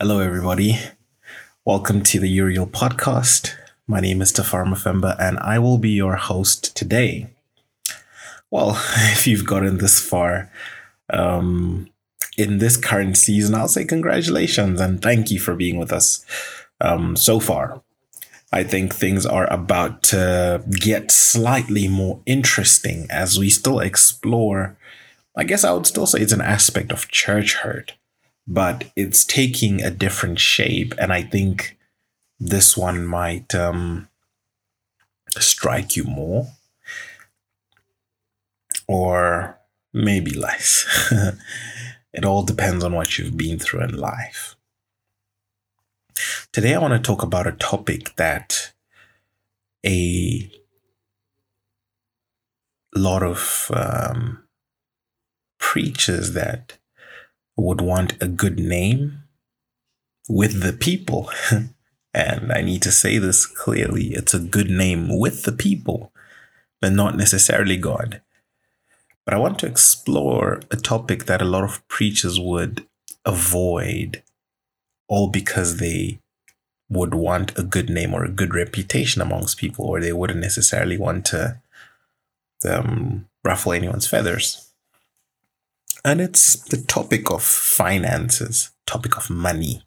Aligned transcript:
Hello, 0.00 0.18
everybody. 0.18 0.80
Welcome 1.64 2.02
to 2.02 2.18
the 2.18 2.28
Uriel 2.28 2.66
podcast. 2.66 3.54
My 3.86 4.00
name 4.00 4.20
is 4.20 4.32
Tafara 4.32 4.66
Mafemba, 4.66 5.14
and 5.20 5.38
I 5.38 5.60
will 5.60 5.78
be 5.78 5.90
your 5.90 6.16
host 6.16 6.76
today. 6.76 7.28
Well, 8.50 8.70
if 8.96 9.28
you've 9.28 9.46
gotten 9.46 9.78
this 9.78 10.00
far 10.00 10.50
um, 11.08 11.88
in 12.36 12.58
this 12.58 12.76
current 12.76 13.16
season, 13.16 13.54
I'll 13.54 13.68
say 13.68 13.84
congratulations 13.84 14.80
and 14.80 15.00
thank 15.00 15.30
you 15.30 15.38
for 15.38 15.54
being 15.54 15.78
with 15.78 15.92
us 15.92 16.26
um, 16.80 17.14
so 17.14 17.38
far. 17.38 17.80
I 18.52 18.64
think 18.64 18.92
things 18.92 19.24
are 19.24 19.50
about 19.52 20.02
to 20.04 20.64
get 20.80 21.12
slightly 21.12 21.86
more 21.86 22.20
interesting 22.26 23.06
as 23.08 23.38
we 23.38 23.50
still 23.50 23.78
explore. 23.78 24.76
I 25.36 25.44
guess 25.44 25.62
I 25.62 25.70
would 25.70 25.86
still 25.86 26.06
say 26.06 26.20
it's 26.20 26.32
an 26.32 26.40
aspect 26.40 26.90
of 26.90 27.08
church 27.08 27.54
hurt 27.54 27.92
but 28.46 28.90
it's 28.96 29.24
taking 29.24 29.82
a 29.82 29.90
different 29.90 30.38
shape. 30.38 30.94
And 30.98 31.12
I 31.12 31.22
think 31.22 31.78
this 32.40 32.76
one 32.76 33.06
might 33.06 33.54
um, 33.54 34.08
strike 35.38 35.96
you 35.96 36.04
more 36.04 36.48
or 38.88 39.58
maybe 39.92 40.32
less. 40.32 40.86
it 42.12 42.24
all 42.24 42.42
depends 42.42 42.84
on 42.84 42.94
what 42.94 43.18
you've 43.18 43.36
been 43.36 43.58
through 43.58 43.84
in 43.84 43.96
life. 43.96 44.56
Today, 46.52 46.74
I 46.74 46.78
want 46.78 46.92
to 46.92 47.00
talk 47.00 47.22
about 47.22 47.46
a 47.46 47.52
topic 47.52 48.14
that 48.16 48.72
a 49.84 50.50
lot 52.94 53.22
of 53.22 53.70
um, 53.74 54.44
preachers 55.58 56.32
that 56.34 56.78
would 57.56 57.80
want 57.80 58.20
a 58.22 58.28
good 58.28 58.58
name 58.58 59.22
with 60.28 60.62
the 60.62 60.72
people. 60.72 61.30
and 62.14 62.52
I 62.52 62.62
need 62.62 62.82
to 62.82 62.92
say 62.92 63.18
this 63.18 63.46
clearly 63.46 64.08
it's 64.14 64.34
a 64.34 64.38
good 64.38 64.70
name 64.70 65.18
with 65.18 65.44
the 65.44 65.52
people, 65.52 66.12
but 66.80 66.92
not 66.92 67.16
necessarily 67.16 67.76
God. 67.76 68.20
But 69.24 69.34
I 69.34 69.38
want 69.38 69.58
to 69.60 69.66
explore 69.66 70.60
a 70.70 70.76
topic 70.76 71.26
that 71.26 71.42
a 71.42 71.46
lot 71.46 71.64
of 71.64 71.86
preachers 71.88 72.40
would 72.40 72.86
avoid, 73.24 74.22
all 75.08 75.28
because 75.28 75.76
they 75.76 76.18
would 76.88 77.14
want 77.14 77.56
a 77.56 77.62
good 77.62 77.88
name 77.88 78.12
or 78.12 78.24
a 78.24 78.30
good 78.30 78.52
reputation 78.52 79.22
amongst 79.22 79.58
people, 79.58 79.84
or 79.86 80.00
they 80.00 80.12
wouldn't 80.12 80.40
necessarily 80.40 80.98
want 80.98 81.24
to 81.26 81.60
um, 82.68 83.26
ruffle 83.44 83.72
anyone's 83.72 84.06
feathers 84.06 84.71
and 86.04 86.20
it's 86.20 86.56
the 86.68 86.76
topic 86.76 87.30
of 87.30 87.42
finances, 87.42 88.70
topic 88.86 89.16
of 89.16 89.30
money. 89.30 89.82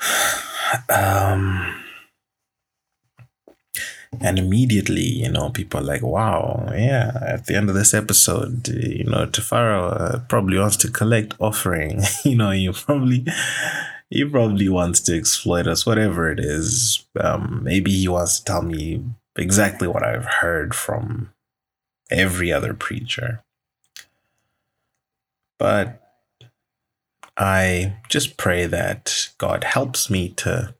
Um, 0.90 1.82
and 4.20 4.38
immediately, 4.38 5.02
you 5.02 5.30
know, 5.30 5.50
people 5.50 5.80
are 5.80 5.84
like, 5.84 6.02
wow, 6.02 6.68
yeah, 6.72 7.12
at 7.20 7.46
the 7.46 7.56
end 7.56 7.68
of 7.68 7.74
this 7.74 7.94
episode, 7.94 8.68
you 8.68 9.04
know, 9.04 9.26
Tafara 9.26 10.00
uh, 10.00 10.18
probably 10.28 10.58
wants 10.58 10.76
to 10.78 10.90
collect 10.90 11.34
offering. 11.38 12.02
you 12.24 12.36
know, 12.36 12.50
you 12.50 12.72
probably, 12.72 13.24
he 14.10 14.24
probably 14.24 14.68
wants 14.68 15.00
to 15.00 15.16
exploit 15.16 15.66
us, 15.66 15.86
whatever 15.86 16.30
it 16.30 16.40
is. 16.40 17.04
Um, 17.20 17.60
maybe 17.62 17.92
he 17.92 18.08
wants 18.08 18.38
to 18.38 18.44
tell 18.44 18.62
me 18.62 19.04
exactly 19.36 19.86
what 19.86 20.02
I've 20.02 20.26
heard 20.26 20.74
from 20.74 21.32
every 22.10 22.52
other 22.52 22.74
preacher. 22.74 23.42
But 25.58 26.00
I 27.36 27.96
just 28.08 28.36
pray 28.36 28.66
that 28.66 29.30
God 29.38 29.64
helps 29.64 30.10
me 30.10 30.30
to 30.30 30.74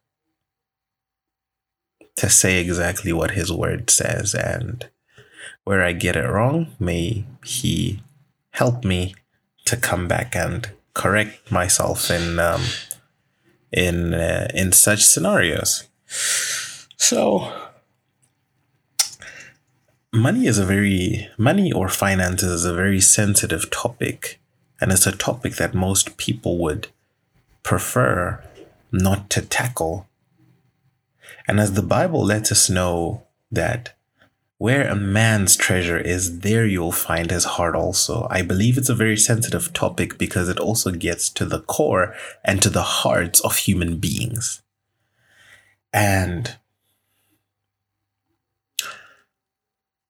to 2.17 2.29
say 2.29 2.61
exactly 2.61 3.13
what 3.13 3.33
his 3.33 3.53
word 3.53 3.91
says 3.91 4.35
and 4.35 4.89
where 5.63 5.85
I 5.85 5.93
get 5.93 6.17
it 6.17 6.27
wrong, 6.27 6.75
may 6.81 7.25
he 7.45 8.03
help 8.51 8.85
me 8.85 9.15
to 9.67 9.77
come 9.77 10.09
back 10.09 10.35
and 10.35 10.69
correct 10.95 11.53
myself 11.53 12.11
in 12.11 12.41
um, 12.41 12.63
in 13.73 14.15
uh, 14.15 14.49
in 14.53 14.73
such 14.73 15.05
scenarios. 15.05 15.89
So 16.97 17.53
money 20.13 20.47
is 20.47 20.59
a 20.59 20.65
very 20.65 21.29
money 21.39 21.71
or 21.71 21.89
finances 21.89 22.51
is 22.51 22.65
a 22.65 22.75
very 22.75 23.01
sensitive 23.01 23.71
topic 23.71 24.41
and 24.81 24.93
it's 24.93 25.07
a 25.07 25.13
topic 25.13 25.57
that 25.57 25.75
most 25.75 26.17
people 26.17 26.59
would 26.59 26.89
prefer 27.63 28.43
not 28.93 29.29
to 29.31 29.43
tackle. 29.43 30.07
And 31.47 31.61
as 31.61 31.75
the 31.75 31.83
Bible 31.83 32.25
lets 32.25 32.53
us 32.53 32.71
know 32.71 33.23
that 33.51 33.95
where 34.59 34.89
a 34.89 34.97
man's 34.97 35.57
treasure 35.57 35.99
is, 35.99 36.41
there 36.41 36.67
you'll 36.67 36.93
find 36.93 37.31
his 37.31 37.45
heart 37.45 37.77
also. 37.77 38.27
I 38.29 38.43
believe 38.43 38.77
it's 38.77 38.89
a 38.89 38.95
very 38.95 39.17
sensitive 39.17 39.73
topic 39.73 40.19
because 40.19 40.49
it 40.49 40.59
also 40.59 40.91
gets 40.91 41.31
to 41.31 41.45
the 41.45 41.61
core 41.61 42.15
and 42.45 42.61
to 42.63 42.69
the 42.69 42.83
hearts 42.83 43.41
of 43.41 43.57
human 43.57 43.99
beings. 43.99 44.63
And 45.93 46.57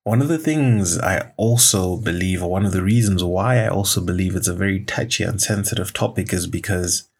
One 0.08 0.22
of 0.22 0.28
the 0.28 0.38
things 0.38 0.98
I 0.98 1.32
also 1.36 1.98
believe, 1.98 2.42
or 2.42 2.48
one 2.48 2.64
of 2.64 2.72
the 2.72 2.82
reasons 2.82 3.22
why 3.22 3.58
I 3.58 3.68
also 3.68 4.00
believe 4.00 4.34
it's 4.34 4.48
a 4.48 4.54
very 4.54 4.80
touchy 4.82 5.22
and 5.22 5.38
sensitive 5.38 5.92
topic, 5.92 6.32
is 6.32 6.46
because 6.46 7.10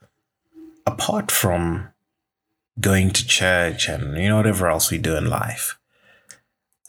apart 0.87 1.31
from 1.31 1.91
going 2.81 3.11
to 3.11 3.27
church 3.27 3.91
and 3.91 4.17
you 4.17 4.31
know 4.31 4.37
whatever 4.37 4.69
else 4.69 4.91
we 4.91 4.97
do 4.97 5.17
in 5.17 5.29
life, 5.29 5.79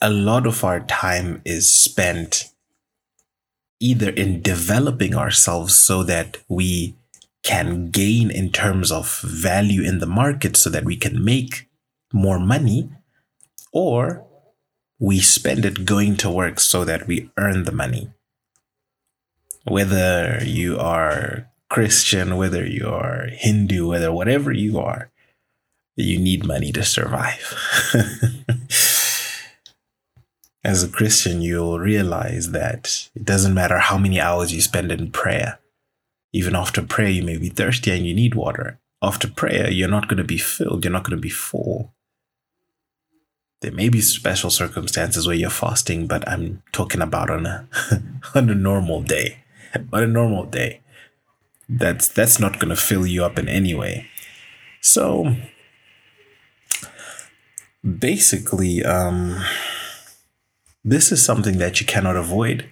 a 0.00 0.08
lot 0.08 0.46
of 0.46 0.64
our 0.64 0.80
time 0.80 1.42
is 1.44 1.70
spent 1.70 2.46
either 3.78 4.08
in 4.08 4.40
developing 4.40 5.14
ourselves 5.14 5.78
so 5.78 6.02
that 6.02 6.38
we 6.48 6.94
can 7.42 7.90
gain 7.90 8.30
in 8.30 8.50
terms 8.50 8.90
of 8.90 9.20
value 9.20 9.82
in 9.82 9.98
the 9.98 10.06
market 10.06 10.56
so 10.56 10.70
that 10.70 10.84
we 10.84 10.96
can 10.96 11.22
make 11.22 11.68
more 12.10 12.38
money 12.38 12.88
or 13.70 14.24
we 15.00 15.18
spend 15.18 15.64
it 15.64 15.86
going 15.86 16.14
to 16.14 16.30
work 16.30 16.60
so 16.60 16.84
that 16.84 17.06
we 17.06 17.30
earn 17.38 17.64
the 17.64 17.72
money. 17.72 18.10
Whether 19.64 20.44
you 20.44 20.78
are 20.78 21.50
Christian, 21.70 22.36
whether 22.36 22.66
you 22.66 22.86
are 22.86 23.28
Hindu, 23.32 23.88
whether 23.88 24.12
whatever 24.12 24.52
you 24.52 24.78
are, 24.78 25.10
you 25.96 26.18
need 26.18 26.46
money 26.46 26.70
to 26.72 26.84
survive. 26.84 27.54
As 30.62 30.82
a 30.82 30.88
Christian, 30.88 31.40
you'll 31.40 31.78
realize 31.78 32.50
that 32.50 33.08
it 33.14 33.24
doesn't 33.24 33.54
matter 33.54 33.78
how 33.78 33.96
many 33.96 34.20
hours 34.20 34.52
you 34.52 34.60
spend 34.60 34.92
in 34.92 35.10
prayer. 35.10 35.58
Even 36.34 36.54
after 36.54 36.82
prayer, 36.82 37.08
you 37.08 37.22
may 37.22 37.38
be 37.38 37.48
thirsty 37.48 37.90
and 37.90 38.06
you 38.06 38.14
need 38.14 38.34
water. 38.34 38.78
After 39.02 39.28
prayer, 39.28 39.70
you're 39.70 39.88
not 39.88 40.08
going 40.08 40.18
to 40.18 40.24
be 40.24 40.36
filled, 40.36 40.84
you're 40.84 40.92
not 40.92 41.04
going 41.04 41.16
to 41.16 41.22
be 41.22 41.30
full 41.30 41.94
there 43.60 43.72
may 43.72 43.88
be 43.90 44.00
special 44.00 44.50
circumstances 44.50 45.26
where 45.26 45.36
you're 45.36 45.50
fasting, 45.50 46.06
but 46.06 46.26
I'm 46.28 46.62
talking 46.72 47.02
about 47.02 47.30
on 47.30 47.46
a 47.46 47.68
on 48.34 48.48
a 48.48 48.54
normal 48.54 49.02
day. 49.02 49.44
On 49.92 50.02
a 50.02 50.06
normal 50.06 50.46
day. 50.46 50.80
That's 51.68 52.08
that's 52.08 52.40
not 52.40 52.58
gonna 52.58 52.76
fill 52.76 53.06
you 53.06 53.24
up 53.24 53.38
in 53.38 53.48
any 53.48 53.74
way. 53.74 54.06
So 54.80 55.36
basically, 57.98 58.82
um 58.82 59.44
this 60.82 61.12
is 61.12 61.22
something 61.22 61.58
that 61.58 61.80
you 61.80 61.86
cannot 61.86 62.16
avoid. 62.16 62.68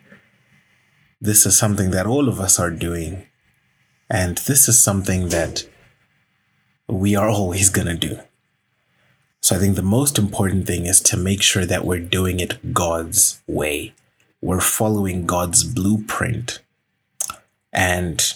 This 1.20 1.44
is 1.44 1.59
something 1.59 1.91
that 1.91 2.06
all 2.06 2.28
of 2.28 2.41
us 2.41 2.59
are 2.59 2.70
doing. 2.70 3.26
And 4.09 4.38
this 4.38 4.69
is 4.69 4.82
something 4.82 5.28
that 5.28 5.69
we 6.88 7.14
are 7.14 7.29
always 7.29 7.69
gonna 7.69 7.96
do. 7.96 8.19
So 9.40 9.56
I 9.56 9.58
think 9.58 9.76
the 9.76 9.82
most 9.82 10.19
important 10.19 10.67
thing 10.67 10.87
is 10.87 11.00
to 11.02 11.17
make 11.17 11.43
sure 11.43 11.64
that 11.64 11.85
we're 11.85 12.00
doing 12.00 12.40
it 12.40 12.75
God's 12.75 13.40
way. 13.46 13.94
We're 14.40 14.61
following 14.61 15.26
God's 15.26 15.64
blueprint 15.64 16.61
and 17.73 18.35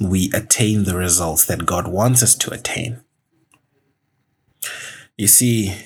we 0.00 0.30
attain 0.34 0.84
the 0.84 0.96
results 0.96 1.44
that 1.46 1.66
God 1.66 1.88
wants 1.88 2.22
us 2.22 2.34
to 2.36 2.52
attain. 2.52 3.00
You 5.16 5.28
see, 5.28 5.76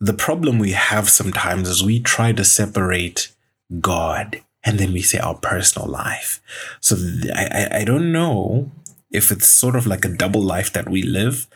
the 0.00 0.12
problem 0.12 0.58
we 0.58 0.72
have 0.72 1.08
sometimes 1.08 1.68
is 1.68 1.82
we 1.82 2.00
try 2.00 2.32
to 2.32 2.44
separate 2.44 3.32
God 3.80 4.40
and 4.64 4.78
then 4.78 4.92
we 4.92 5.02
say 5.02 5.18
our 5.18 5.36
personal 5.36 5.88
life. 5.88 6.40
So 6.80 6.96
I, 7.34 7.68
I, 7.72 7.78
I 7.80 7.84
don't 7.84 8.12
know 8.12 8.70
if 9.10 9.30
it's 9.30 9.48
sort 9.48 9.76
of 9.76 9.86
like 9.86 10.04
a 10.04 10.14
double 10.14 10.42
life 10.42 10.72
that 10.72 10.88
we 10.88 11.02
live 11.02 11.46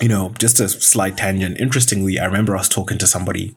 you 0.00 0.08
know, 0.08 0.32
just 0.38 0.60
a 0.60 0.68
slight 0.68 1.16
tangent. 1.16 1.60
Interestingly, 1.60 2.18
I 2.18 2.26
remember 2.26 2.54
was 2.56 2.68
talking 2.68 2.98
to 2.98 3.06
somebody 3.06 3.56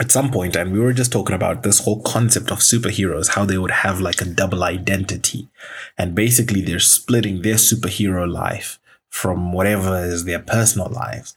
at 0.00 0.12
some 0.12 0.30
point, 0.30 0.54
and 0.54 0.72
we 0.72 0.78
were 0.78 0.92
just 0.92 1.10
talking 1.10 1.34
about 1.34 1.62
this 1.62 1.80
whole 1.80 2.00
concept 2.02 2.50
of 2.50 2.58
superheroes, 2.58 3.30
how 3.30 3.44
they 3.44 3.58
would 3.58 3.70
have 3.70 4.00
like 4.00 4.20
a 4.20 4.26
double 4.26 4.62
identity. 4.62 5.48
And 5.96 6.14
basically, 6.14 6.60
they're 6.60 6.78
splitting 6.78 7.42
their 7.42 7.56
superhero 7.56 8.30
life 8.30 8.78
from 9.08 9.52
whatever 9.52 10.04
is 10.04 10.24
their 10.24 10.38
personal 10.38 10.88
lives. 10.88 11.36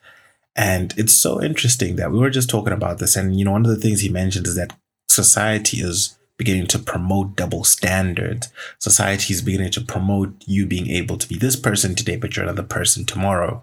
And 0.56 0.94
it's 0.98 1.14
so 1.14 1.42
interesting 1.42 1.96
that 1.96 2.12
we 2.12 2.20
were 2.20 2.30
just 2.30 2.50
talking 2.50 2.74
about 2.74 3.00
this. 3.00 3.16
And, 3.16 3.38
you 3.38 3.46
know, 3.46 3.52
one 3.52 3.66
of 3.66 3.72
the 3.72 3.82
things 3.82 4.02
he 4.02 4.10
mentioned 4.10 4.46
is 4.46 4.56
that 4.56 4.78
society 5.08 5.78
is 5.78 6.18
beginning 6.42 6.66
to 6.66 6.80
promote 6.80 7.36
double 7.36 7.64
standards. 7.64 8.50
Society 8.80 9.32
is 9.32 9.44
beginning 9.44 9.70
to 9.70 9.80
promote 9.80 10.34
you 10.48 10.66
being 10.66 10.90
able 10.90 11.16
to 11.16 11.30
be 11.30 11.38
this 11.38 11.56
person 11.56 11.94
today, 11.94 12.16
but 12.16 12.36
you're 12.36 12.46
another 12.46 12.64
person 12.64 13.06
tomorrow. 13.06 13.62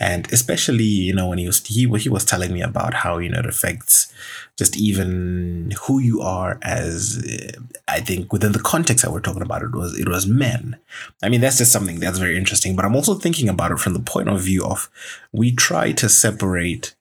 And 0.00 0.26
especially, 0.32 0.82
you 0.82 1.14
know, 1.14 1.28
when 1.28 1.38
he 1.38 1.46
was 1.46 1.64
he 1.64 1.86
he 1.98 2.08
was 2.08 2.24
telling 2.24 2.52
me 2.52 2.62
about 2.62 2.94
how 2.94 3.18
you 3.18 3.28
know 3.28 3.38
it 3.38 3.46
affects 3.46 4.12
just 4.58 4.76
even 4.76 5.72
who 5.82 6.00
you 6.00 6.20
are 6.20 6.58
as 6.62 7.24
eh, 7.28 7.52
I 7.86 8.00
think 8.00 8.32
within 8.32 8.50
the 8.50 8.58
context 8.58 9.04
that 9.04 9.12
we're 9.12 9.20
talking 9.20 9.46
about 9.48 9.62
it 9.62 9.70
was 9.70 9.96
it 9.96 10.08
was 10.08 10.26
men. 10.26 10.76
I 11.22 11.28
mean 11.28 11.40
that's 11.40 11.58
just 11.58 11.70
something 11.70 12.00
that's 12.00 12.18
very 12.18 12.36
interesting. 12.36 12.74
But 12.74 12.86
I'm 12.86 12.96
also 12.96 13.14
thinking 13.14 13.48
about 13.48 13.70
it 13.70 13.78
from 13.78 13.92
the 13.92 14.00
point 14.00 14.28
of 14.28 14.40
view 14.40 14.64
of 14.64 14.90
we 15.30 15.52
try 15.52 15.92
to 15.92 16.08
separate 16.08 16.96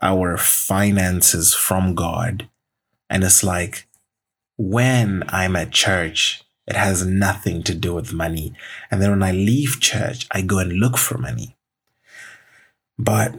our 0.00 0.36
finances 0.36 1.54
from 1.54 1.96
God. 1.96 2.48
And 3.10 3.24
it's 3.24 3.42
like 3.42 3.88
when 4.56 5.24
I'm 5.28 5.56
at 5.56 5.72
church, 5.72 6.42
it 6.66 6.76
has 6.76 7.04
nothing 7.04 7.62
to 7.64 7.74
do 7.74 7.94
with 7.94 8.12
money. 8.12 8.54
And 8.90 9.02
then 9.02 9.10
when 9.10 9.22
I 9.22 9.32
leave 9.32 9.80
church, 9.80 10.26
I 10.30 10.42
go 10.42 10.58
and 10.58 10.72
look 10.72 10.96
for 10.96 11.18
money. 11.18 11.56
But 12.98 13.34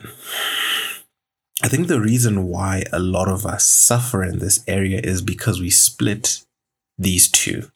I 1.63 1.67
think 1.69 1.87
the 1.87 2.01
reason 2.01 2.47
why 2.47 2.83
a 2.91 2.99
lot 2.99 3.27
of 3.27 3.45
us 3.45 3.65
suffer 3.65 4.23
in 4.23 4.39
this 4.39 4.63
area 4.67 4.99
is 5.01 5.21
because 5.21 5.59
we 5.59 5.69
split 5.69 6.43
these 6.97 7.31
two. 7.31 7.71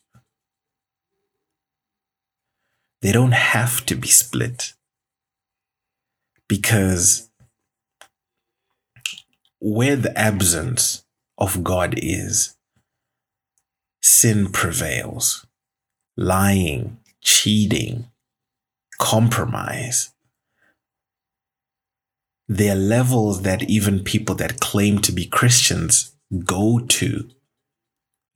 They 3.01 3.11
don't 3.11 3.31
have 3.31 3.85
to 3.85 3.95
be 3.95 4.09
split 4.09 4.73
because 6.49 7.29
where 9.59 9.95
the 9.95 10.17
absence 10.17 11.05
of 11.37 11.63
God 11.63 11.95
is, 11.97 12.57
sin 14.01 14.51
prevails. 14.51 15.45
Lying, 16.17 16.97
cheating, 17.21 18.07
compromise. 18.97 20.11
There 22.47 22.73
are 22.73 22.79
levels 22.79 23.43
that 23.43 23.69
even 23.69 24.03
people 24.03 24.35
that 24.35 24.59
claim 24.59 24.99
to 24.99 25.11
be 25.11 25.25
Christians 25.25 26.15
go 26.45 26.79
to 26.79 27.29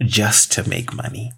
just 0.02 0.52
to 0.54 0.68
make 0.68 0.94
money. 0.94 1.32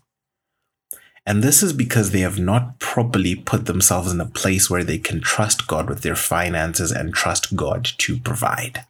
And 1.25 1.41
this 1.41 1.63
is 1.63 1.73
because 1.73 2.11
they 2.11 2.19
have 2.19 2.37
not 2.37 2.79
properly 2.79 3.33
put 3.33 3.65
themselves 3.65 4.11
in 4.11 4.21
a 4.21 4.25
place 4.25 4.69
where 4.69 4.83
they 4.83 4.99
can 4.99 5.21
trust 5.21 5.67
God 5.67 5.89
with 5.89 6.01
their 6.01 6.15
finances 6.15 6.91
and 6.91 7.13
trust 7.13 7.55
God 7.55 7.85
to 7.97 8.19
provide. 8.19 8.85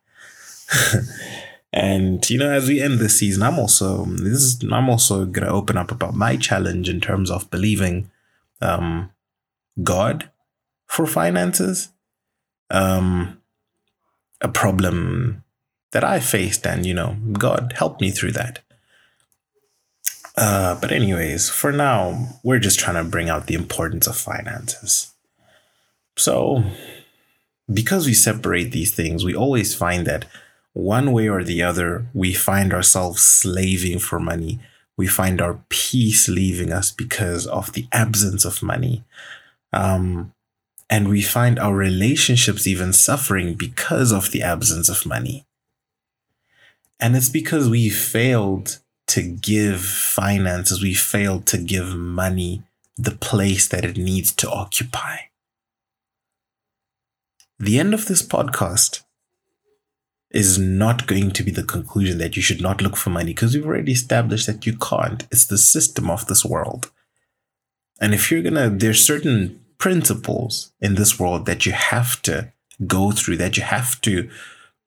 And 1.75 2.27
you 2.29 2.39
know, 2.39 2.49
as 2.49 2.69
we 2.69 2.81
end 2.81 2.99
this 2.99 3.19
season, 3.19 3.43
I'm 3.43 3.59
also 3.59 4.05
this 4.05 4.41
is 4.41 4.63
I'm 4.63 4.89
also 4.89 5.25
gonna 5.25 5.51
open 5.51 5.75
up 5.77 5.91
about 5.91 6.15
my 6.15 6.37
challenge 6.37 6.87
in 6.87 7.01
terms 7.01 7.29
of 7.29 7.51
believing 7.51 8.09
um, 8.61 9.11
God 9.83 10.29
for 10.87 11.05
finances. 11.05 11.89
Um, 12.71 13.41
a 14.41 14.47
problem 14.47 15.43
that 15.91 16.03
I 16.03 16.21
faced, 16.21 16.65
and 16.65 16.85
you 16.85 16.93
know, 16.93 17.17
God 17.33 17.73
helped 17.77 17.99
me 17.99 18.09
through 18.09 18.31
that. 18.31 18.59
Uh, 20.37 20.79
but 20.79 20.93
anyways, 20.93 21.49
for 21.49 21.73
now, 21.73 22.39
we're 22.41 22.59
just 22.59 22.79
trying 22.79 23.03
to 23.03 23.09
bring 23.09 23.29
out 23.29 23.47
the 23.47 23.53
importance 23.53 24.07
of 24.07 24.17
finances. 24.17 25.13
So, 26.17 26.63
because 27.71 28.05
we 28.05 28.13
separate 28.13 28.71
these 28.71 28.95
things, 28.95 29.25
we 29.25 29.35
always 29.35 29.75
find 29.75 30.07
that 30.07 30.25
one 30.75 31.13
way 31.13 31.29
or 31.29 31.41
the 31.41 31.63
other, 31.63 32.05
we 32.13 32.33
find 32.33 32.73
ourselves 32.73 33.23
slaving 33.23 33.97
for 33.97 34.19
money. 34.19 34.59
We 34.97 35.07
find 35.07 35.41
our 35.41 35.61
peace 35.69 36.27
leaving 36.27 36.73
us 36.73 36.91
because 36.91 37.47
of 37.47 37.71
the 37.71 37.87
absence 37.93 38.43
of 38.43 38.61
money. 38.61 39.05
Um, 39.71 40.33
and 40.89 41.07
we 41.07 41.21
find 41.21 41.57
our 41.57 41.73
relationships 41.73 42.67
even 42.67 42.91
suffering 42.91 43.53
because 43.53 44.11
of 44.11 44.31
the 44.31 44.43
absence 44.43 44.89
of 44.89 45.05
money. 45.05 45.45
And 46.99 47.15
it's 47.15 47.29
because 47.29 47.69
we 47.69 47.89
failed 47.89 48.79
to 49.07 49.21
give 49.21 49.79
finances, 49.79 50.81
we 50.81 50.93
failed 50.93 51.45
to 51.47 51.57
give 51.57 51.95
money 51.95 52.63
the 52.97 53.11
place 53.11 53.65
that 53.69 53.85
it 53.85 53.95
needs 53.95 54.33
to 54.33 54.51
occupy. 54.51 55.19
The 57.59 57.79
end 57.79 57.93
of 57.93 58.07
this 58.07 58.21
podcast 58.21 59.03
is 60.31 60.57
not 60.57 61.07
going 61.07 61.31
to 61.31 61.43
be 61.43 61.51
the 61.51 61.63
conclusion 61.63 62.17
that 62.17 62.35
you 62.35 62.41
should 62.41 62.61
not 62.61 62.81
look 62.81 62.97
for 62.97 63.09
money 63.09 63.33
because 63.33 63.55
we've 63.55 63.65
already 63.65 63.91
established 63.91 64.47
that 64.47 64.65
you 64.65 64.75
can't. 64.77 65.23
It's 65.31 65.47
the 65.47 65.57
system 65.57 66.09
of 66.09 66.27
this 66.27 66.43
world. 66.43 66.91
And 68.01 68.13
if 68.13 68.29
you're 68.29 68.41
going 68.41 68.55
to, 68.55 68.69
there's 68.69 69.05
certain 69.05 69.63
principles 69.77 70.73
in 70.81 70.95
this 70.95 71.19
world 71.19 71.45
that 71.45 71.65
you 71.65 71.71
have 71.71 72.21
to 72.23 72.51
go 72.85 73.11
through, 73.11 73.37
that 73.37 73.55
you 73.55 73.63
have 73.63 74.01
to 74.01 74.29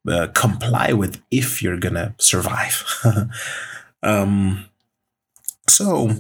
uh, 0.08 0.26
comply 0.34 0.92
with 0.92 1.20
if 1.30 1.62
you're 1.62 1.78
going 1.78 1.94
to 1.94 2.14
survive. 2.18 2.84
um, 4.02 4.66
so, 5.66 6.10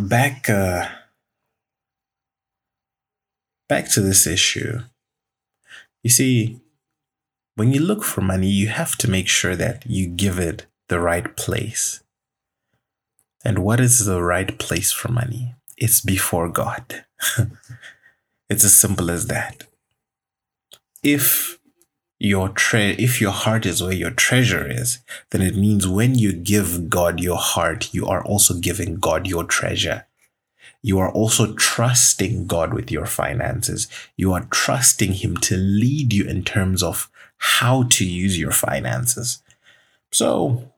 back, 0.00 0.50
uh, 0.50 0.88
back 3.68 3.90
to 3.92 4.00
this 4.00 4.26
issue. 4.26 4.80
You 6.02 6.10
see, 6.10 6.60
when 7.58 7.72
you 7.72 7.80
look 7.80 8.04
for 8.04 8.20
money, 8.20 8.46
you 8.46 8.68
have 8.68 8.94
to 8.98 9.10
make 9.10 9.26
sure 9.26 9.56
that 9.56 9.84
you 9.84 10.06
give 10.06 10.38
it 10.38 10.66
the 10.86 11.00
right 11.00 11.36
place. 11.36 12.04
And 13.44 13.58
what 13.58 13.80
is 13.80 14.04
the 14.04 14.22
right 14.22 14.56
place 14.60 14.92
for 14.92 15.10
money? 15.10 15.56
It's 15.76 16.00
before 16.00 16.48
God. 16.50 17.04
it's 18.48 18.64
as 18.64 18.76
simple 18.76 19.10
as 19.10 19.26
that. 19.26 19.64
If 21.02 21.58
your 22.20 22.48
tre- 22.50 22.94
if 22.96 23.20
your 23.20 23.32
heart 23.32 23.66
is 23.66 23.82
where 23.82 23.92
your 23.92 24.12
treasure 24.12 24.64
is, 24.70 25.00
then 25.30 25.42
it 25.42 25.56
means 25.56 25.88
when 25.88 26.16
you 26.16 26.32
give 26.32 26.88
God 26.88 27.18
your 27.18 27.38
heart, 27.38 27.92
you 27.92 28.06
are 28.06 28.24
also 28.24 28.54
giving 28.54 29.00
God 29.00 29.26
your 29.26 29.42
treasure. 29.42 30.06
You 30.80 31.00
are 31.00 31.10
also 31.10 31.54
trusting 31.54 32.46
God 32.46 32.72
with 32.72 32.92
your 32.92 33.06
finances. 33.06 33.88
You 34.16 34.32
are 34.32 34.46
trusting 34.50 35.14
Him 35.14 35.36
to 35.38 35.56
lead 35.56 36.12
you 36.12 36.24
in 36.24 36.44
terms 36.44 36.84
of 36.84 37.10
how 37.38 37.84
to 37.84 38.04
use 38.04 38.38
your 38.38 38.50
finances. 38.50 39.42
So 40.12 40.72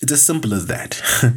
it's 0.00 0.12
as 0.12 0.26
simple 0.26 0.54
as 0.54 0.66
that. 0.66 1.00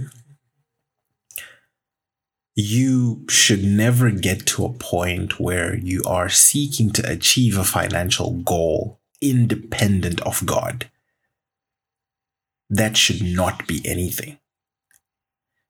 you 2.55 3.25
should 3.29 3.63
never 3.63 4.12
get 4.12 4.45
to 4.45 4.65
a 4.65 4.74
point 4.74 5.39
where 5.39 5.77
you 5.77 6.03
are 6.05 6.29
seeking 6.29 6.91
to 6.91 7.09
achieve 7.09 7.57
a 7.57 7.63
financial 7.63 8.31
goal 8.31 9.00
independent 9.21 10.21
of 10.21 10.45
God. 10.45 10.89
That 12.69 12.98
should 12.98 13.21
not 13.21 13.67
be 13.67 13.81
anything. 13.86 14.38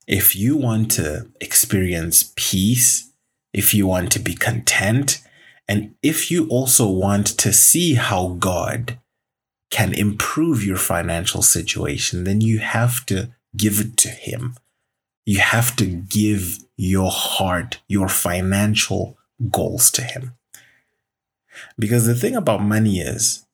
If 0.08 0.36
you 0.36 0.58
want 0.58 0.92
to 0.92 1.30
experience 1.40 2.34
peace, 2.36 3.12
if 3.54 3.74
you 3.74 3.86
want 3.86 4.12
to 4.14 4.20
be 4.20 4.34
content, 4.34 5.22
and 5.70 5.94
if 6.02 6.32
you 6.32 6.48
also 6.48 6.90
want 6.90 7.28
to 7.28 7.54
see 7.54 7.94
how 7.94 8.30
God 8.40 8.98
can 9.70 9.94
improve 9.94 10.64
your 10.64 10.78
financial 10.78 11.44
situation, 11.44 12.24
then 12.24 12.42
you 12.42 12.58
have 12.58 13.06
to 13.06 13.30
give 13.56 13.80
it 13.80 13.96
to 13.98 14.10
Him. 14.10 14.56
You 15.28 15.38
have 15.38 15.76
to 15.76 15.86
give 15.86 16.58
your 16.76 17.12
heart, 17.12 17.82
your 17.88 18.10
financial 18.10 19.16
goals 19.52 19.92
to 19.92 20.02
Him. 20.02 20.34
Because 21.78 22.08
the 22.08 22.16
thing 22.16 22.36
about 22.36 22.64
money 22.64 23.00
is, 23.00 23.46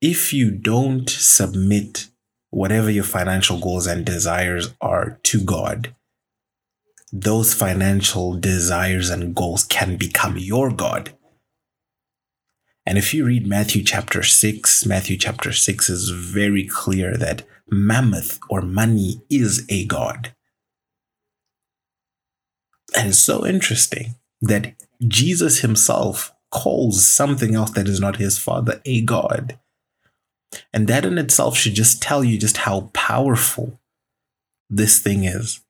if 0.00 0.32
you 0.32 0.50
don't 0.50 1.08
submit 1.08 2.08
whatever 2.50 2.90
your 2.90 3.04
financial 3.04 3.60
goals 3.60 3.86
and 3.86 4.04
desires 4.04 4.74
are 4.80 5.20
to 5.22 5.40
God, 5.40 5.94
those 7.22 7.54
financial 7.54 8.34
desires 8.34 9.10
and 9.10 9.34
goals 9.34 9.64
can 9.64 9.96
become 9.96 10.36
your 10.36 10.70
God. 10.70 11.16
And 12.84 12.98
if 12.98 13.14
you 13.14 13.24
read 13.24 13.46
Matthew 13.46 13.82
chapter 13.82 14.22
6, 14.22 14.86
Matthew 14.86 15.16
chapter 15.16 15.52
6 15.52 15.88
is 15.88 16.10
very 16.10 16.66
clear 16.66 17.16
that 17.16 17.42
mammon 17.68 18.22
or 18.48 18.60
money 18.60 19.22
is 19.30 19.64
a 19.68 19.86
God. 19.86 20.34
And 22.94 23.08
it's 23.08 23.18
so 23.18 23.46
interesting 23.46 24.16
that 24.40 24.74
Jesus 25.06 25.60
himself 25.60 26.32
calls 26.50 27.06
something 27.06 27.54
else 27.54 27.70
that 27.72 27.88
is 27.88 27.98
not 27.98 28.16
his 28.16 28.38
father 28.38 28.80
a 28.84 29.00
God. 29.00 29.58
And 30.72 30.86
that 30.86 31.04
in 31.04 31.18
itself 31.18 31.56
should 31.56 31.74
just 31.74 32.00
tell 32.02 32.22
you 32.22 32.38
just 32.38 32.58
how 32.58 32.90
powerful 32.92 33.80
this 34.70 35.00
thing 35.00 35.24
is. 35.24 35.60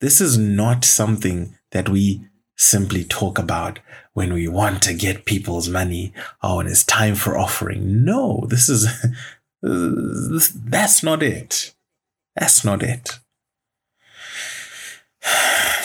This 0.00 0.20
is 0.20 0.36
not 0.36 0.84
something 0.84 1.56
that 1.72 1.88
we 1.88 2.26
simply 2.56 3.04
talk 3.04 3.38
about 3.38 3.78
when 4.12 4.32
we 4.32 4.48
want 4.48 4.82
to 4.82 4.94
get 4.94 5.24
people's 5.24 5.68
money. 5.68 6.12
Oh, 6.42 6.60
and 6.60 6.68
it's 6.68 6.84
time 6.84 7.14
for 7.14 7.36
offering. 7.36 8.04
No, 8.04 8.46
this 8.48 8.68
is, 8.68 8.86
that's 9.62 11.02
not 11.02 11.22
it. 11.22 11.74
That's 12.34 12.64
not 12.64 12.82
it. 12.82 13.18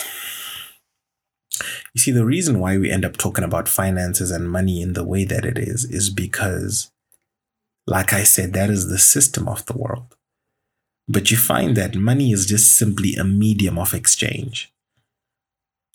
You 1.94 2.00
see, 2.00 2.10
the 2.10 2.24
reason 2.24 2.58
why 2.58 2.78
we 2.78 2.90
end 2.90 3.04
up 3.04 3.18
talking 3.18 3.44
about 3.44 3.68
finances 3.68 4.30
and 4.30 4.50
money 4.50 4.80
in 4.80 4.94
the 4.94 5.04
way 5.04 5.24
that 5.24 5.44
it 5.44 5.58
is, 5.58 5.84
is 5.84 6.08
because, 6.08 6.90
like 7.86 8.14
I 8.14 8.24
said, 8.24 8.54
that 8.54 8.70
is 8.70 8.88
the 8.88 8.98
system 8.98 9.46
of 9.46 9.66
the 9.66 9.76
world. 9.76 10.16
But 11.12 11.30
you 11.30 11.36
find 11.36 11.76
that 11.76 11.94
money 11.94 12.32
is 12.32 12.46
just 12.46 12.74
simply 12.74 13.16
a 13.16 13.24
medium 13.24 13.78
of 13.78 13.92
exchange. 13.92 14.72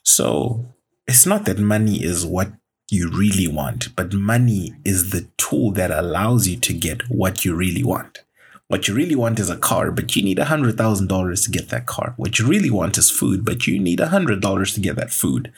So 0.03 0.63
it's 1.07 1.25
not 1.25 1.45
that 1.45 1.57
money 1.57 2.03
is 2.03 2.23
what 2.23 2.51
you 2.91 3.09
really 3.09 3.47
want, 3.47 3.95
but 3.95 4.13
money 4.13 4.75
is 4.85 5.09
the 5.09 5.27
tool 5.37 5.71
that 5.71 5.89
allows 5.89 6.47
you 6.47 6.55
to 6.57 6.71
get 6.71 7.09
what 7.09 7.43
you 7.43 7.55
really 7.55 7.83
want. 7.83 8.19
What 8.67 8.87
you 8.87 8.93
really 8.93 9.15
want 9.15 9.39
is 9.39 9.49
a 9.49 9.57
car, 9.57 9.89
but 9.91 10.15
you 10.15 10.21
need 10.21 10.37
$100,000 10.37 11.43
to 11.43 11.51
get 11.51 11.69
that 11.69 11.87
car. 11.87 12.13
What 12.17 12.37
you 12.37 12.45
really 12.47 12.69
want 12.69 12.99
is 12.99 13.09
food, 13.09 13.43
but 13.43 13.65
you 13.65 13.79
need 13.79 13.97
$100 13.97 14.73
to 14.75 14.79
get 14.79 14.97
that 14.97 15.11
food. 15.11 15.51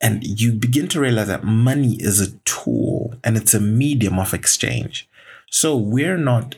And 0.00 0.22
you 0.22 0.52
begin 0.52 0.86
to 0.88 1.00
realize 1.00 1.26
that 1.26 1.42
money 1.42 1.96
is 1.98 2.20
a 2.20 2.30
tool 2.44 3.16
and 3.24 3.36
it's 3.36 3.54
a 3.54 3.60
medium 3.60 4.20
of 4.20 4.32
exchange. 4.32 5.08
So 5.50 5.76
we're 5.76 6.16
not 6.16 6.56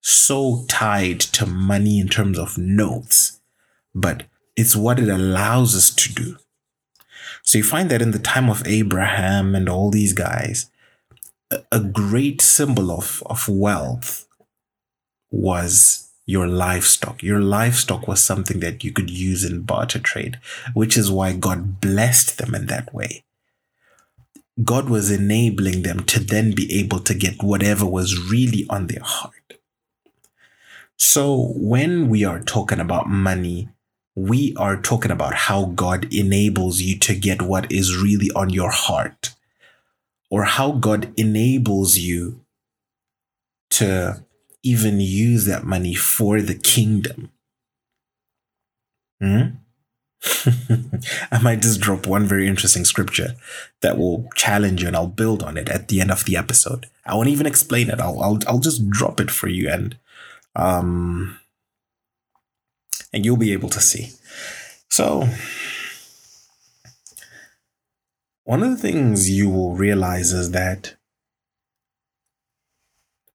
so 0.00 0.64
tied 0.68 1.20
to 1.20 1.46
money 1.46 1.98
in 2.00 2.08
terms 2.08 2.38
of 2.38 2.58
notes, 2.58 3.40
but 3.94 4.24
it's 4.56 4.76
what 4.76 4.98
it 4.98 5.08
allows 5.08 5.74
us 5.76 5.90
to 5.94 6.12
do. 6.12 6.36
So 7.42 7.58
you 7.58 7.64
find 7.64 7.90
that 7.90 8.02
in 8.02 8.10
the 8.10 8.18
time 8.18 8.50
of 8.50 8.66
Abraham 8.66 9.54
and 9.54 9.68
all 9.68 9.90
these 9.90 10.12
guys, 10.12 10.70
a 11.72 11.80
great 11.80 12.40
symbol 12.40 12.90
of, 12.90 13.22
of 13.26 13.48
wealth 13.48 14.26
was 15.30 16.10
your 16.26 16.46
livestock. 16.46 17.22
Your 17.22 17.40
livestock 17.40 18.06
was 18.06 18.20
something 18.20 18.60
that 18.60 18.84
you 18.84 18.92
could 18.92 19.08
use 19.08 19.44
in 19.44 19.62
barter 19.62 19.98
trade, 19.98 20.38
which 20.74 20.96
is 20.96 21.10
why 21.10 21.32
God 21.32 21.80
blessed 21.80 22.36
them 22.36 22.54
in 22.54 22.66
that 22.66 22.92
way. 22.92 23.24
God 24.62 24.90
was 24.90 25.10
enabling 25.10 25.82
them 25.82 26.04
to 26.04 26.20
then 26.20 26.54
be 26.54 26.80
able 26.80 26.98
to 27.00 27.14
get 27.14 27.42
whatever 27.42 27.86
was 27.86 28.30
really 28.30 28.66
on 28.68 28.88
their 28.88 29.02
heart. 29.02 29.57
So 30.98 31.52
when 31.54 32.08
we 32.08 32.24
are 32.24 32.40
talking 32.40 32.80
about 32.80 33.08
money, 33.08 33.68
we 34.16 34.52
are 34.56 34.76
talking 34.76 35.12
about 35.12 35.32
how 35.32 35.66
God 35.66 36.12
enables 36.12 36.80
you 36.80 36.98
to 36.98 37.14
get 37.14 37.40
what 37.40 37.70
is 37.70 37.96
really 37.96 38.30
on 38.34 38.50
your 38.50 38.70
heart, 38.70 39.34
or 40.28 40.42
how 40.44 40.72
God 40.72 41.12
enables 41.16 41.96
you 41.96 42.40
to 43.70 44.24
even 44.64 44.98
use 45.00 45.44
that 45.44 45.64
money 45.64 45.94
for 45.94 46.42
the 46.42 46.56
kingdom. 46.56 47.30
Hmm? 49.20 49.42
I 51.30 51.38
might 51.40 51.62
just 51.62 51.80
drop 51.80 52.08
one 52.08 52.26
very 52.26 52.48
interesting 52.48 52.84
scripture 52.84 53.36
that 53.82 53.96
will 53.96 54.28
challenge 54.34 54.82
you 54.82 54.88
and 54.88 54.96
I'll 54.96 55.06
build 55.06 55.44
on 55.44 55.56
it 55.56 55.68
at 55.68 55.86
the 55.86 56.00
end 56.00 56.10
of 56.10 56.24
the 56.24 56.36
episode. 56.36 56.86
I 57.06 57.14
won't 57.14 57.28
even 57.28 57.46
explain 57.46 57.88
it. 57.88 58.00
I'll 58.00 58.20
I'll, 58.20 58.38
I'll 58.48 58.58
just 58.58 58.90
drop 58.90 59.20
it 59.20 59.30
for 59.30 59.46
you 59.48 59.70
and 59.70 59.96
um 60.56 61.38
and 63.12 63.24
you'll 63.24 63.36
be 63.36 63.52
able 63.52 63.70
to 63.70 63.80
see. 63.80 64.10
So 64.90 65.28
one 68.44 68.62
of 68.62 68.70
the 68.70 68.76
things 68.76 69.30
you 69.30 69.48
will 69.48 69.74
realize 69.74 70.32
is 70.32 70.52
that 70.52 70.94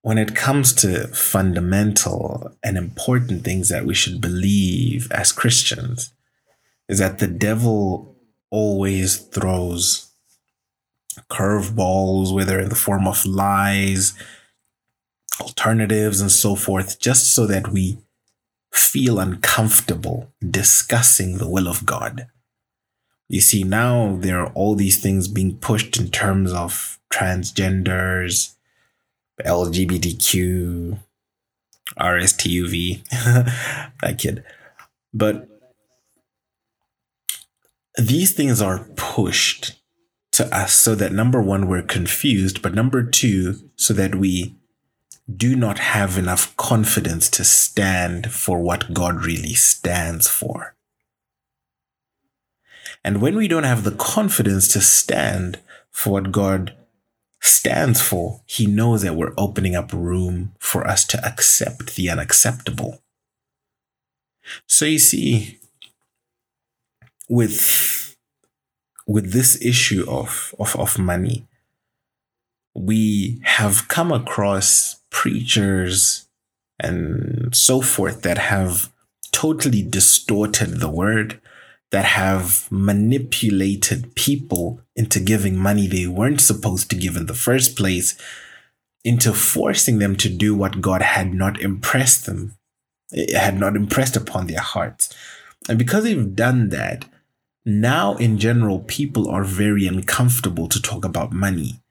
when 0.02 0.18
it 0.18 0.36
comes 0.36 0.74
to 0.74 1.08
fundamental 1.08 2.56
and 2.62 2.78
important 2.78 3.44
things 3.44 3.70
that 3.70 3.86
we 3.86 3.94
should 3.94 4.20
believe 4.20 5.10
as 5.12 5.32
Christians, 5.32 6.14
is 6.90 7.00
that 7.00 7.20
the 7.20 7.28
devil 7.28 8.18
always 8.50 9.18
throws 9.18 10.12
curveballs, 11.30 12.34
whether 12.34 12.60
in 12.60 12.70
the 12.70 12.76
form 12.76 13.08
of 13.08 13.26
lies, 13.26 14.14
alternatives, 15.42 16.22
and 16.22 16.32
so 16.32 16.56
forth, 16.56 17.00
just 17.00 17.34
so 17.34 17.46
that 17.48 17.70
we 17.70 17.98
feel 18.72 19.20
uncomfortable 19.20 20.32
discussing 20.48 21.38
the 21.38 21.50
will 21.50 21.68
of 21.68 21.86
God. 21.86 22.28
You 23.30 23.42
see, 23.42 23.64
now 23.64 24.18
there 24.20 24.40
are 24.40 24.52
all 24.54 24.76
these 24.76 25.02
things 25.02 25.28
being 25.28 25.58
pushed 25.58 25.98
in 25.98 26.10
terms 26.10 26.52
of 26.52 27.00
transgenders, 27.12 28.56
LGBTQ, 29.46 31.00
RSTUV, 32.00 33.04
that 34.02 34.18
kid. 34.18 34.44
But 35.14 35.48
these 37.98 38.34
things 38.34 38.62
are 38.62 38.88
pushed 38.96 39.80
to 40.34 40.56
us 40.56 40.74
so 40.74 40.96
that 40.96 41.12
number 41.12 41.42
one, 41.42 41.68
we're 41.68 41.84
confused, 41.84 42.62
but 42.62 42.74
number 42.74 43.04
two, 43.04 43.70
so 43.76 43.94
that 43.94 44.16
we 44.16 44.56
do 45.32 45.56
not 45.56 45.80
have 45.80 46.18
enough 46.18 46.56
confidence 46.58 47.30
to 47.30 47.44
stand 47.44 48.32
for 48.32 48.60
what 48.60 48.94
God 48.94 49.24
really 49.24 49.54
stands 49.54 50.28
for. 50.28 50.76
And 53.04 53.22
when 53.22 53.36
we 53.36 53.48
don't 53.48 53.64
have 53.64 53.84
the 53.84 53.92
confidence 53.92 54.68
to 54.74 54.82
stand 54.82 55.60
for 55.92 56.14
what 56.14 56.32
God 56.32 56.76
stands 57.42 58.02
for, 58.02 58.42
he 58.46 58.66
knows 58.66 59.02
that 59.02 59.16
we're 59.16 59.34
opening 59.38 59.76
up 59.76 59.92
room 59.94 60.54
for 60.60 60.88
us 60.88 61.06
to 61.08 61.26
accept 61.26 61.96
the 61.96 62.10
unacceptable. 62.10 63.02
So 64.68 64.86
you 64.86 65.00
see, 65.00 65.60
with 67.30 68.16
with 69.06 69.34
this 69.34 69.62
issue 69.62 70.06
of, 70.08 70.56
of, 70.60 70.76
of 70.78 70.98
money, 70.98 71.46
we 72.74 73.42
have 73.44 73.88
come 73.90 74.12
across 74.12 75.03
preachers 75.14 76.28
and 76.80 77.56
so 77.56 77.80
forth 77.80 78.24
that 78.24 78.38
have 78.38 78.92
totally 79.32 79.82
distorted 79.82 80.80
the 80.82 80.90
word, 80.90 81.40
that 81.92 82.04
have 82.04 82.68
manipulated 82.70 84.16
people 84.16 84.82
into 84.96 85.20
giving 85.20 85.56
money 85.56 85.88
they 85.88 86.08
weren't 86.08 86.42
supposed 86.42 86.90
to 86.90 86.96
give 86.98 87.16
in 87.16 87.28
the 87.28 87.34
first 87.34 87.78
place, 87.78 88.20
into 89.06 89.34
forcing 89.34 90.00
them 90.00 90.16
to 90.18 90.30
do 90.30 90.56
what 90.56 90.82
God 90.82 91.02
had 91.02 91.34
not 91.34 91.62
impressed 91.62 92.26
them, 92.26 92.56
eh, 93.14 93.38
had 93.38 93.58
not 93.58 93.76
impressed 93.76 94.16
upon 94.16 94.48
their 94.48 94.62
hearts. 94.62 95.14
And 95.70 95.78
because 95.78 96.04
they've 96.04 96.36
done 96.36 96.70
that, 96.70 97.06
now, 97.66 98.16
in 98.16 98.40
general, 98.40 98.80
people 98.80 99.30
are 99.30 99.46
very 99.46 99.88
uncomfortable 99.88 100.68
to 100.68 100.82
talk 100.82 101.06
about 101.06 101.32
money. 101.32 101.83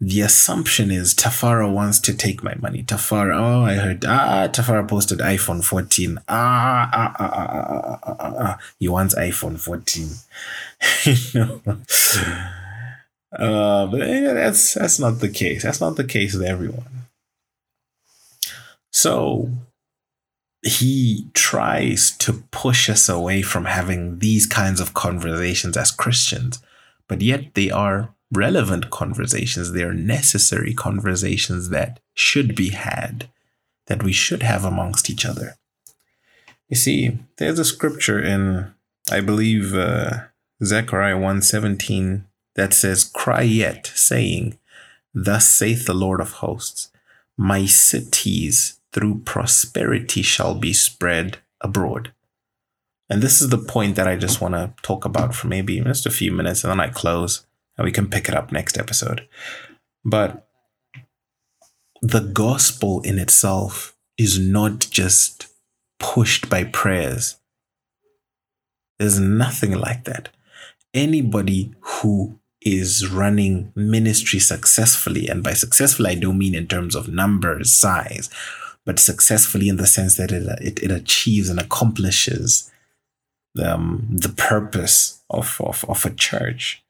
The 0.00 0.20
assumption 0.20 0.90
is 0.90 1.14
Tafara 1.14 1.72
wants 1.72 2.00
to 2.00 2.14
take 2.14 2.42
my 2.42 2.54
money. 2.56 2.82
Tafara, 2.82 3.36
oh, 3.36 3.64
I 3.64 3.74
heard, 3.74 4.04
ah, 4.04 4.48
Tafara 4.48 4.86
posted 4.88 5.18
iPhone 5.20 5.64
14. 5.64 6.18
Ah, 6.28 6.90
ah, 6.92 7.16
ah, 7.18 7.32
ah, 7.32 7.56
ah, 7.58 7.98
ah, 8.02 8.16
ah, 8.18 8.34
ah. 8.38 8.58
He 8.78 8.88
wants 8.88 9.14
iPhone 9.14 9.58
14. 9.58 10.08
you 11.32 11.40
know? 11.40 11.60
Uh, 13.32 13.86
but 13.86 13.98
that's 13.98 14.74
that's 14.74 14.98
not 14.98 15.20
the 15.20 15.28
case. 15.28 15.62
That's 15.62 15.80
not 15.80 15.96
the 15.96 16.04
case 16.04 16.32
with 16.34 16.44
everyone. 16.44 17.06
So 18.90 19.50
he 20.62 21.28
tries 21.34 22.10
to 22.18 22.44
push 22.50 22.88
us 22.88 23.08
away 23.08 23.42
from 23.42 23.66
having 23.66 24.18
these 24.20 24.46
kinds 24.46 24.80
of 24.80 24.94
conversations 24.94 25.76
as 25.76 25.90
Christians, 25.90 26.62
but 27.08 27.20
yet 27.20 27.54
they 27.54 27.70
are 27.70 28.14
relevant 28.32 28.90
conversations. 28.90 29.72
They 29.72 29.82
are 29.82 29.94
necessary 29.94 30.74
conversations 30.74 31.68
that 31.70 32.00
should 32.14 32.54
be 32.54 32.70
had, 32.70 33.28
that 33.86 34.02
we 34.02 34.12
should 34.12 34.42
have 34.42 34.64
amongst 34.64 35.10
each 35.10 35.24
other. 35.24 35.56
You 36.68 36.76
see, 36.76 37.18
there's 37.36 37.58
a 37.58 37.64
scripture 37.64 38.20
in, 38.20 38.72
I 39.10 39.20
believe, 39.20 39.74
uh, 39.74 40.24
Zechariah 40.62 41.18
1:17 41.18 42.24
that 42.54 42.72
says, 42.74 43.04
"Cry 43.04 43.42
yet, 43.42 43.92
saying, 43.94 44.58
Thus 45.14 45.48
saith 45.48 45.86
the 45.86 45.94
Lord 45.94 46.20
of 46.20 46.32
hosts, 46.32 46.90
My 47.38 47.66
cities 47.66 48.80
through 48.92 49.20
prosperity 49.20 50.22
shall 50.22 50.54
be 50.54 50.72
spread 50.72 51.38
abroad. 51.60 52.12
And 53.08 53.22
this 53.22 53.40
is 53.40 53.50
the 53.50 53.58
point 53.58 53.96
that 53.96 54.08
I 54.08 54.16
just 54.16 54.40
want 54.40 54.54
to 54.54 54.72
talk 54.82 55.04
about 55.04 55.34
for 55.34 55.46
maybe 55.46 55.80
just 55.80 56.06
a 56.06 56.10
few 56.10 56.32
minutes 56.32 56.64
and 56.64 56.70
then 56.70 56.80
I 56.80 56.88
close 56.88 57.45
and 57.76 57.84
we 57.84 57.92
can 57.92 58.08
pick 58.08 58.28
it 58.28 58.34
up 58.34 58.52
next 58.52 58.78
episode. 58.78 59.26
But 60.04 60.48
the 62.02 62.20
gospel 62.20 63.00
in 63.02 63.18
itself 63.18 63.96
is 64.18 64.38
not 64.38 64.86
just 64.90 65.48
pushed 65.98 66.48
by 66.48 66.64
prayers. 66.64 67.36
There's 68.98 69.18
nothing 69.18 69.72
like 69.72 70.04
that. 70.04 70.30
Anybody 70.94 71.74
who 71.80 72.38
is 72.62 73.08
running 73.08 73.72
ministry 73.74 74.38
successfully, 74.38 75.28
and 75.28 75.42
by 75.42 75.52
successful, 75.52 76.06
I 76.06 76.14
don't 76.14 76.38
mean 76.38 76.54
in 76.54 76.66
terms 76.66 76.94
of 76.94 77.08
numbers, 77.08 77.72
size, 77.72 78.30
but 78.84 78.98
successfully 78.98 79.68
in 79.68 79.76
the 79.76 79.86
sense 79.86 80.16
that 80.16 80.32
it, 80.32 80.46
it, 80.60 80.82
it 80.82 80.90
achieves 80.90 81.48
and 81.48 81.60
accomplishes 81.60 82.70
the, 83.54 83.74
um, 83.74 84.06
the 84.10 84.30
purpose 84.30 85.22
of, 85.28 85.60
of, 85.60 85.84
of 85.88 86.04
a 86.06 86.10
church. 86.10 86.82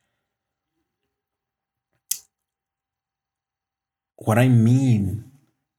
What 4.16 4.38
I 4.38 4.48
mean 4.48 5.30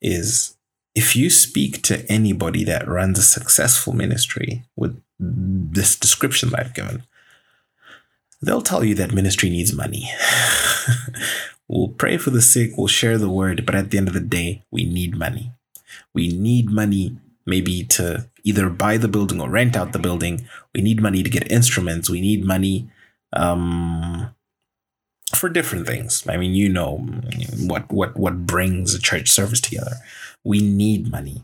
is 0.02 0.56
if 0.96 1.16
you 1.16 1.30
speak 1.30 1.82
to 1.84 2.06
anybody 2.12 2.64
that 2.64 2.88
runs 2.88 3.20
a 3.20 3.24
successful 3.24 3.94
ministry 3.94 4.64
with 4.76 5.02
this 5.20 5.96
description 5.96 6.50
that 6.50 6.60
I've 6.60 6.74
given, 6.74 7.04
they'll 8.42 8.62
tell 8.62 8.84
you 8.84 8.96
that 8.96 9.14
ministry 9.14 9.50
needs 9.50 9.74
money. 9.74 10.10
we'll 11.68 11.90
pray 11.90 12.18
for 12.18 12.30
the 12.30 12.42
sick, 12.42 12.72
we'll 12.78 12.88
share 12.88 13.18
the 13.18 13.30
word, 13.30 13.66
but 13.66 13.76
at 13.76 13.92
the 13.92 13.98
end 13.98 14.08
of 14.08 14.14
the 14.14 14.20
day, 14.20 14.64
we 14.72 14.86
need 14.86 15.18
money. 15.18 15.52
We 16.14 16.30
need 16.30 16.70
money 16.70 17.18
maybe 17.46 17.84
to 17.84 18.28
either 18.44 18.70
buy 18.70 18.98
the 18.98 19.08
building 19.08 19.42
or 19.42 19.50
rent 19.50 19.76
out 19.76 19.94
the 19.94 20.00
building. 20.00 20.48
We 20.74 20.82
need 20.82 21.02
money 21.02 21.24
to 21.24 21.30
get 21.30 21.52
instruments. 21.52 22.10
We 22.10 22.22
need 22.22 22.44
money 22.44 22.90
um, 23.34 24.30
for 25.38 25.50
different 25.50 25.88
things. 25.88 26.24
I 26.28 26.38
mean, 26.38 26.54
you 26.54 26.70
know 26.70 26.98
what 27.60 27.92
what 27.92 28.18
what 28.18 28.46
brings 28.46 28.94
a 28.94 29.00
church 29.00 29.30
service 29.30 29.62
together. 29.62 29.98
We 30.44 30.62
need 30.62 31.12
money. 31.12 31.44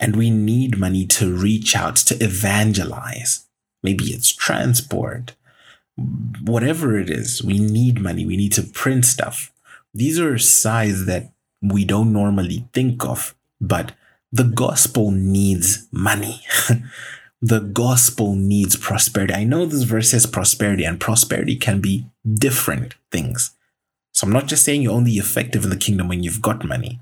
And 0.00 0.16
we 0.16 0.30
need 0.30 0.78
money 0.78 1.06
to 1.06 1.32
reach 1.32 1.76
out 1.76 1.94
to 1.96 2.16
evangelize. 2.16 3.46
Maybe 3.84 4.06
it's 4.06 4.34
transport, 4.34 5.36
whatever 6.42 6.98
it 6.98 7.08
is. 7.08 7.40
We 7.42 7.60
need 7.60 8.00
money. 8.00 8.26
We 8.26 8.36
need 8.36 8.52
to 8.54 8.64
print 8.64 9.04
stuff. 9.04 9.52
These 9.94 10.18
are 10.18 10.38
sides 10.38 11.06
that 11.06 11.32
we 11.60 11.84
don't 11.84 12.12
normally 12.12 12.66
think 12.72 13.04
of, 13.04 13.36
but 13.60 13.92
the 14.32 14.44
gospel 14.44 15.12
needs 15.12 15.86
money. 15.92 16.40
the 17.42 17.58
gospel 17.58 18.36
needs 18.36 18.76
prosperity. 18.76 19.34
I 19.34 19.42
know 19.42 19.66
this 19.66 19.82
verse 19.82 20.10
says 20.10 20.26
prosperity, 20.26 20.84
and 20.84 21.00
prosperity 21.00 21.56
can 21.56 21.80
be 21.80 22.06
different 22.24 22.94
things. 23.10 23.50
So 24.12 24.26
I'm 24.26 24.32
not 24.32 24.46
just 24.46 24.64
saying 24.64 24.82
you're 24.82 24.92
only 24.92 25.14
effective 25.14 25.64
in 25.64 25.70
the 25.70 25.76
kingdom 25.76 26.06
when 26.06 26.22
you've 26.22 26.40
got 26.40 26.64
money. 26.64 27.00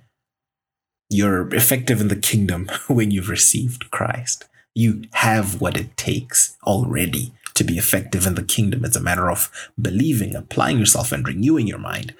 You're 1.10 1.52
effective 1.54 2.00
in 2.00 2.08
the 2.08 2.16
kingdom 2.16 2.70
when 2.88 3.10
you've 3.10 3.28
received 3.28 3.90
Christ. 3.90 4.48
You 4.74 5.02
have 5.14 5.60
what 5.60 5.76
it 5.76 5.96
takes 5.98 6.56
already 6.64 7.32
to 7.54 7.64
be 7.64 7.76
effective 7.76 8.26
in 8.26 8.36
the 8.36 8.42
kingdom. 8.42 8.84
It's 8.84 8.96
a 8.96 9.00
matter 9.00 9.30
of 9.30 9.50
believing, 9.78 10.34
applying 10.34 10.78
yourself, 10.78 11.12
and 11.12 11.26
renewing 11.26 11.66
your 11.66 11.78
mind. 11.78 12.14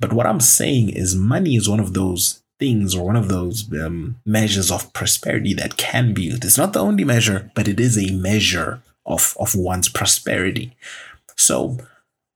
But 0.00 0.12
what 0.12 0.26
I'm 0.26 0.40
saying 0.40 0.88
is, 0.88 1.14
money 1.14 1.54
is 1.54 1.68
one 1.68 1.78
of 1.78 1.94
those 1.94 2.42
things 2.60 2.94
or 2.94 3.04
one 3.04 3.16
of 3.16 3.28
those 3.28 3.72
um, 3.72 4.20
measures 4.24 4.70
of 4.70 4.92
prosperity 4.92 5.54
that 5.54 5.76
can 5.76 6.14
be 6.14 6.24
used. 6.24 6.44
It's 6.44 6.58
not 6.58 6.74
the 6.74 6.80
only 6.80 7.04
measure, 7.04 7.50
but 7.54 7.66
it 7.66 7.80
is 7.80 7.98
a 7.98 8.12
measure 8.12 8.82
of, 9.06 9.36
of 9.40 9.56
one's 9.56 9.88
prosperity. 9.88 10.76
So, 11.36 11.78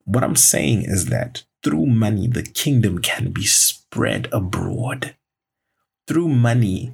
what 0.07 0.25
I'm 0.25 0.37
saying 0.37 0.83
is 0.83 1.07
that 1.07 1.45
through 1.62 1.87
money, 1.87 2.26
the 2.26 2.43
kingdom 2.43 2.99
can 2.99 3.31
be 3.31 3.45
spread 3.45 4.28
abroad. 4.33 5.14
Through 6.07 6.28
money 6.28 6.93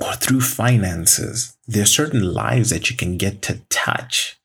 or 0.00 0.14
through 0.14 0.40
finances, 0.40 1.56
there 1.66 1.82
are 1.82 1.86
certain 1.86 2.22
lives 2.34 2.70
that 2.70 2.90
you 2.90 2.96
can 2.96 3.16
get 3.16 3.42
to 3.42 3.60
touch, 3.70 4.38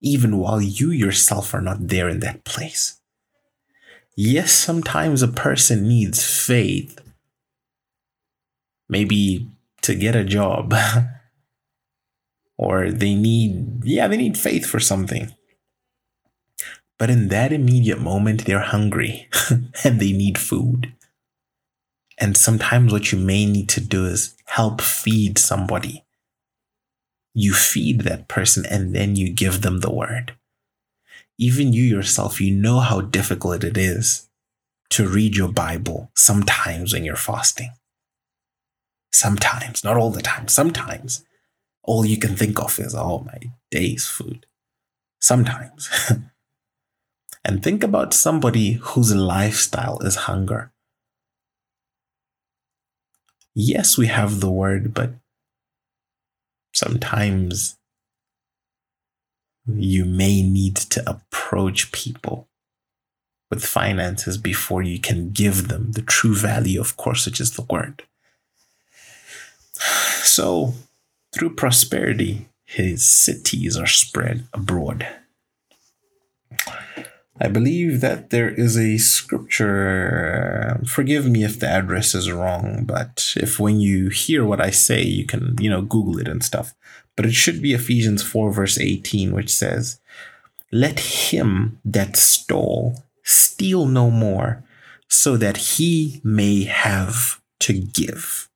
even 0.00 0.38
while 0.38 0.60
you 0.60 0.90
yourself 0.90 1.54
are 1.54 1.60
not 1.60 1.88
there 1.88 2.08
in 2.08 2.20
that 2.20 2.44
place. 2.44 3.00
Yes, 4.16 4.52
sometimes 4.52 5.22
a 5.22 5.28
person 5.28 5.88
needs 5.88 6.24
faith, 6.24 7.00
maybe 8.88 9.50
to 9.82 9.94
get 9.94 10.14
a 10.14 10.24
job, 10.24 10.72
or 12.56 12.90
they 12.90 13.14
need, 13.14 13.84
yeah, 13.84 14.06
they 14.06 14.16
need 14.16 14.38
faith 14.38 14.66
for 14.66 14.78
something. 14.78 15.34
But 16.96 17.10
in 17.10 17.26
that 17.28 17.52
immediate 17.52 18.00
moment, 18.00 18.44
they're 18.44 18.60
hungry 18.60 19.28
and 19.84 20.00
they 20.00 20.12
need 20.12 20.38
food. 20.38 20.92
And 22.16 22.36
sometimes 22.36 22.92
what 22.92 23.10
you 23.10 23.18
may 23.18 23.44
need 23.46 23.68
to 23.70 23.80
do 23.80 24.06
is 24.06 24.36
help 24.46 24.80
feed 24.80 25.38
somebody. 25.38 26.04
You 27.34 27.52
feed 27.52 28.02
that 28.02 28.28
person 28.28 28.64
and 28.64 28.94
then 28.94 29.16
you 29.16 29.32
give 29.32 29.62
them 29.62 29.80
the 29.80 29.92
word 29.92 30.36
even 31.38 31.72
you 31.72 31.82
yourself, 31.82 32.40
you 32.40 32.54
know 32.54 32.80
how 32.80 33.00
difficult 33.00 33.64
it 33.64 33.76
is 33.76 34.28
to 34.90 35.08
read 35.08 35.36
your 35.36 35.50
Bible 35.50 36.10
sometimes 36.14 36.92
when 36.92 37.04
you're 37.04 37.16
fasting. 37.16 37.70
Sometimes, 39.12 39.84
not 39.84 39.96
all 39.96 40.10
the 40.10 40.22
time, 40.22 40.48
sometimes 40.48 41.24
all 41.82 42.04
you 42.04 42.16
can 42.16 42.36
think 42.36 42.60
of 42.60 42.78
is, 42.78 42.94
oh, 42.94 43.20
my 43.26 43.38
day's 43.70 44.06
food. 44.06 44.46
Sometimes. 45.20 45.88
and 47.44 47.62
think 47.62 47.84
about 47.84 48.14
somebody 48.14 48.72
whose 48.72 49.14
lifestyle 49.14 49.98
is 50.00 50.16
hunger. 50.16 50.72
Yes, 53.54 53.96
we 53.96 54.08
have 54.08 54.40
the 54.40 54.50
word, 54.50 54.94
but 54.94 55.14
sometimes 56.72 57.76
you 59.66 60.04
may 60.04 60.42
need 60.42 60.76
to 60.76 61.08
approach 61.08 61.92
people 61.92 62.48
with 63.50 63.64
finances 63.64 64.36
before 64.36 64.82
you 64.82 64.98
can 64.98 65.30
give 65.30 65.68
them 65.68 65.92
the 65.92 66.02
true 66.02 66.34
value, 66.34 66.80
of 66.80 66.96
course, 66.96 67.26
which 67.26 67.40
is 67.40 67.52
the 67.52 67.62
word. 67.62 68.02
So, 70.24 70.74
through 71.32 71.54
prosperity, 71.54 72.48
his 72.64 73.04
cities 73.04 73.76
are 73.76 73.86
spread 73.86 74.46
abroad. 74.52 75.06
I 77.40 77.48
believe 77.48 78.00
that 78.00 78.30
there 78.30 78.50
is 78.50 78.76
a 78.76 78.98
scripture. 78.98 80.80
Forgive 80.86 81.26
me 81.26 81.42
if 81.42 81.58
the 81.58 81.68
address 81.68 82.14
is 82.14 82.30
wrong, 82.30 82.84
but 82.84 83.34
if 83.36 83.58
when 83.58 83.80
you 83.80 84.08
hear 84.08 84.44
what 84.44 84.60
I 84.60 84.70
say, 84.70 85.02
you 85.02 85.26
can, 85.26 85.56
you 85.60 85.68
know, 85.68 85.82
Google 85.82 86.18
it 86.18 86.28
and 86.28 86.44
stuff 86.44 86.74
but 87.16 87.26
it 87.26 87.34
should 87.34 87.62
be 87.62 87.74
Ephesians 87.74 88.22
4, 88.22 88.52
verse 88.52 88.78
18, 88.78 89.32
which 89.32 89.50
says, 89.50 90.00
Let 90.72 90.98
him 91.00 91.80
that 91.84 92.16
stole 92.16 93.04
steal 93.22 93.86
no 93.86 94.10
more, 94.10 94.62
so 95.08 95.36
that 95.36 95.56
he 95.56 96.20
may 96.24 96.64
have 96.64 97.40
to 97.60 97.72
give. 97.72 98.50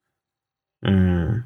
Mm. 0.85 1.45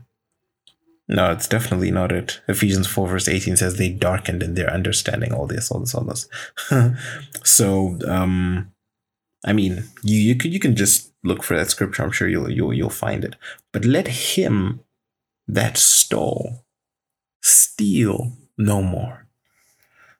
No, 1.08 1.32
it's 1.32 1.48
definitely 1.48 1.90
not 1.90 2.12
it. 2.12 2.40
Ephesians 2.48 2.86
4, 2.86 3.08
verse 3.08 3.28
18 3.28 3.56
says 3.56 3.76
they 3.76 3.90
darkened 3.90 4.42
in 4.42 4.54
their 4.54 4.70
understanding, 4.70 5.32
all 5.32 5.46
this, 5.46 5.70
all 5.70 5.80
this, 5.80 5.94
all 5.94 6.04
this. 6.04 6.28
so, 7.44 7.98
um, 8.06 8.72
I 9.44 9.52
mean, 9.52 9.84
you, 10.02 10.18
you 10.18 10.36
could 10.36 10.52
you 10.52 10.60
can 10.60 10.76
just 10.76 11.12
look 11.24 11.42
for 11.42 11.56
that 11.56 11.70
scripture. 11.70 12.04
I'm 12.04 12.12
sure 12.12 12.28
you'll 12.28 12.48
you'll 12.48 12.72
you'll 12.72 12.90
find 12.90 13.24
it. 13.24 13.34
But 13.72 13.84
let 13.84 14.06
him 14.06 14.80
that 15.48 15.76
stole 15.76 16.64
steal 17.40 18.32
no 18.56 18.80
more, 18.82 19.26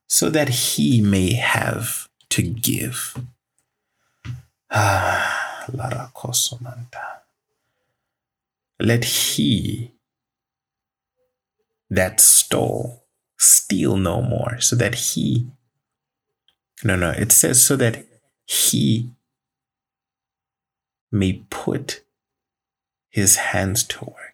so 0.08 0.28
that 0.30 0.48
he 0.48 1.00
may 1.00 1.34
have 1.34 2.08
to 2.30 2.42
give. 2.42 3.16
Ah. 4.74 5.42
Let 8.80 9.04
he 9.04 9.92
that 11.92 12.20
stole 12.20 13.04
steal 13.38 13.96
no 13.96 14.22
more, 14.22 14.60
so 14.60 14.76
that 14.76 14.94
he. 14.94 15.46
No, 16.84 16.96
no, 16.96 17.10
it 17.10 17.32
says 17.32 17.64
so 17.64 17.76
that 17.76 18.04
he 18.46 19.10
may 21.10 21.44
put 21.50 22.02
his 23.10 23.36
hands 23.36 23.84
to 23.84 24.04
work. 24.04 24.32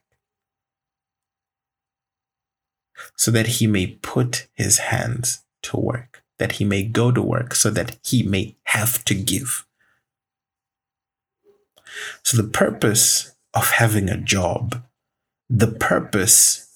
so 3.16 3.30
that 3.30 3.46
he 3.46 3.66
may 3.66 3.86
put 3.86 4.46
his 4.54 4.78
hands 4.78 5.44
to 5.62 5.76
work, 5.76 6.22
that 6.38 6.52
he 6.52 6.64
may 6.64 6.82
go 6.82 7.10
to 7.10 7.22
work, 7.22 7.54
so 7.54 7.70
that 7.70 7.96
he 8.04 8.22
may 8.22 8.56
have 8.64 9.04
to 9.04 9.14
give. 9.14 9.66
So, 12.22 12.36
the 12.36 12.48
purpose 12.48 13.32
of 13.54 13.70
having 13.70 14.08
a 14.08 14.16
job, 14.16 14.82
the 15.48 15.66
purpose 15.66 16.67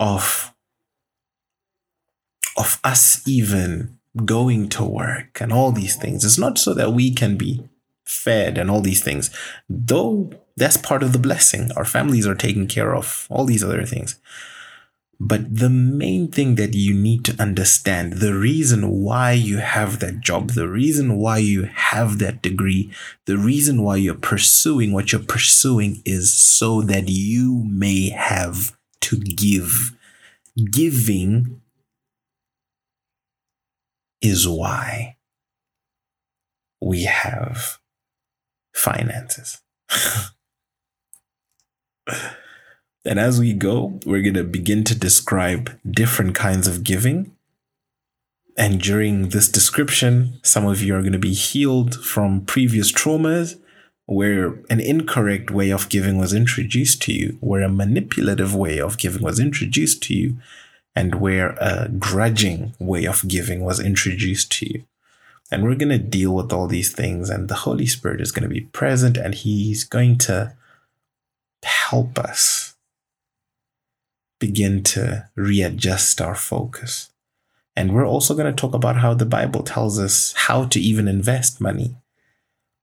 of 0.00 0.52
of 2.56 2.80
us 2.82 3.22
even 3.28 3.98
going 4.24 4.68
to 4.70 4.84
work 4.84 5.40
and 5.40 5.52
all 5.52 5.70
these 5.70 5.94
things. 5.94 6.24
It's 6.24 6.38
not 6.38 6.58
so 6.58 6.74
that 6.74 6.92
we 6.92 7.12
can 7.12 7.36
be 7.36 7.62
fed 8.04 8.58
and 8.58 8.68
all 8.68 8.80
these 8.80 9.04
things, 9.04 9.30
though 9.68 10.32
that's 10.56 10.76
part 10.76 11.04
of 11.04 11.12
the 11.12 11.18
blessing. 11.18 11.70
Our 11.76 11.84
families 11.84 12.26
are 12.26 12.34
taken 12.34 12.66
care 12.66 12.94
of, 12.94 13.28
all 13.30 13.44
these 13.44 13.62
other 13.62 13.84
things. 13.84 14.18
But 15.22 15.54
the 15.54 15.70
main 15.70 16.28
thing 16.28 16.54
that 16.54 16.74
you 16.74 16.94
need 16.94 17.26
to 17.26 17.40
understand, 17.40 18.14
the 18.14 18.34
reason 18.34 18.88
why 18.88 19.32
you 19.32 19.58
have 19.58 20.00
that 20.00 20.20
job, 20.20 20.50
the 20.50 20.66
reason 20.66 21.18
why 21.18 21.38
you 21.38 21.64
have 21.64 22.18
that 22.18 22.40
degree, 22.40 22.90
the 23.26 23.36
reason 23.36 23.82
why 23.82 23.96
you're 23.96 24.14
pursuing 24.14 24.92
what 24.92 25.12
you're 25.12 25.20
pursuing 25.20 26.02
is 26.06 26.32
so 26.32 26.80
that 26.82 27.08
you 27.08 27.64
may 27.68 28.08
have 28.08 28.74
to 29.10 29.18
give. 29.18 29.92
Giving 30.70 31.60
is 34.20 34.48
why 34.48 35.16
we 36.80 37.04
have 37.04 37.78
finances. 38.74 39.60
and 43.04 43.18
as 43.18 43.38
we 43.40 43.52
go, 43.52 43.98
we're 44.06 44.22
going 44.22 44.34
to 44.34 44.44
begin 44.44 44.84
to 44.84 44.94
describe 44.94 45.78
different 45.88 46.34
kinds 46.34 46.66
of 46.68 46.84
giving. 46.84 47.32
And 48.56 48.80
during 48.80 49.30
this 49.30 49.48
description, 49.48 50.38
some 50.42 50.66
of 50.66 50.82
you 50.82 50.94
are 50.94 51.00
going 51.00 51.12
to 51.12 51.18
be 51.18 51.34
healed 51.34 51.94
from 52.04 52.44
previous 52.44 52.92
traumas 52.92 53.59
where 54.10 54.58
an 54.68 54.80
incorrect 54.80 55.52
way 55.52 55.70
of 55.70 55.88
giving 55.88 56.18
was 56.18 56.34
introduced 56.34 57.00
to 57.00 57.12
you, 57.12 57.38
where 57.40 57.62
a 57.62 57.68
manipulative 57.68 58.52
way 58.52 58.80
of 58.80 58.98
giving 58.98 59.22
was 59.22 59.38
introduced 59.38 60.02
to 60.02 60.14
you, 60.14 60.36
and 60.96 61.20
where 61.20 61.50
a 61.60 61.88
grudging 61.88 62.74
way 62.80 63.04
of 63.06 63.28
giving 63.28 63.60
was 63.60 63.78
introduced 63.78 64.50
to 64.50 64.66
you. 64.66 64.84
And 65.52 65.62
we're 65.62 65.76
going 65.76 65.90
to 65.90 65.98
deal 65.98 66.34
with 66.34 66.52
all 66.52 66.66
these 66.66 66.92
things, 66.92 67.30
and 67.30 67.46
the 67.48 67.54
Holy 67.54 67.86
Spirit 67.86 68.20
is 68.20 68.32
going 68.32 68.42
to 68.42 68.52
be 68.52 68.62
present 68.62 69.16
and 69.16 69.32
He's 69.32 69.84
going 69.84 70.18
to 70.18 70.54
help 71.62 72.18
us 72.18 72.74
begin 74.40 74.82
to 74.82 75.28
readjust 75.36 76.20
our 76.20 76.34
focus. 76.34 77.10
And 77.76 77.94
we're 77.94 78.08
also 78.08 78.34
going 78.34 78.52
to 78.52 78.60
talk 78.60 78.74
about 78.74 78.96
how 78.96 79.14
the 79.14 79.24
Bible 79.24 79.62
tells 79.62 80.00
us 80.00 80.32
how 80.36 80.64
to 80.64 80.80
even 80.80 81.06
invest 81.06 81.60
money. 81.60 81.94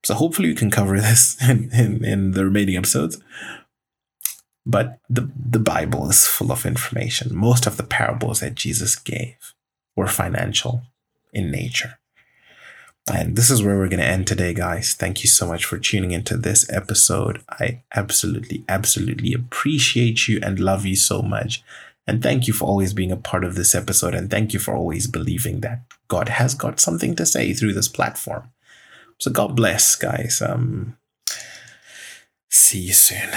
So 0.08 0.14
hopefully 0.14 0.48
we 0.48 0.56
can 0.56 0.72
cover 0.72 0.98
this 1.02 1.36
in, 1.50 1.70
in, 1.74 2.06
in 2.06 2.32
the 2.32 2.46
remaining 2.46 2.78
episodes. 2.78 3.22
But 4.66 5.00
the, 5.10 5.30
the 5.38 5.60
Bible 5.60 6.10
is 6.10 6.26
full 6.26 6.50
of 6.50 6.66
information. 6.66 7.36
Most 7.36 7.68
of 7.68 7.76
the 7.76 7.84
parables 7.84 8.40
that 8.40 8.56
Jesus 8.56 8.96
gave 8.96 9.36
were 9.98 10.08
financial 10.08 10.84
in 11.34 11.52
nature. 11.52 12.00
And 13.12 13.36
this 13.36 13.52
is 13.52 13.62
where 13.62 13.78
we're 13.78 13.90
going 13.90 14.00
to 14.00 14.06
end 14.06 14.28
today, 14.28 14.54
guys. 14.54 14.94
Thank 14.94 15.24
you 15.24 15.30
so 15.30 15.46
much 15.46 15.66
for 15.66 15.78
tuning 15.78 16.12
into 16.12 16.38
this 16.38 16.72
episode. 16.72 17.42
I 17.50 17.84
absolutely, 17.94 18.64
absolutely 18.70 19.34
appreciate 19.34 20.30
you 20.30 20.40
and 20.42 20.58
love 20.58 20.86
you 20.86 20.96
so 20.96 21.22
much. 21.22 21.66
And 22.08 22.24
thank 22.24 22.48
you 22.48 22.54
for 22.54 22.64
always 22.64 22.94
being 22.94 23.12
a 23.12 23.18
part 23.18 23.44
of 23.44 23.56
this 23.56 23.76
episode. 23.76 24.16
And 24.16 24.32
thank 24.32 24.54
you 24.54 24.60
for 24.60 24.74
always 24.74 25.06
believing 25.06 25.60
that 25.62 25.82
God 26.08 26.30
has 26.30 26.54
got 26.54 26.80
something 26.80 27.14
to 27.18 27.26
say 27.26 27.52
through 27.52 27.74
this 27.74 27.90
platform. 27.90 28.54
So 29.20 29.32
God 29.32 29.56
bless, 29.56 29.96
guys. 29.96 30.42
Um, 30.42 30.98
see 32.50 32.80
you 32.80 32.94
soon. 32.94 33.30